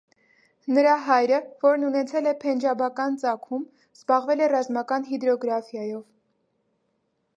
[0.75, 3.67] Նրա հայրը, որն ունեցել է փենջաբական ծագում,
[3.99, 6.05] զբաղվել է ռազմական հիդրոգրաֆիայով։